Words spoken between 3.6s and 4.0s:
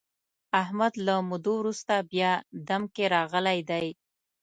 دی.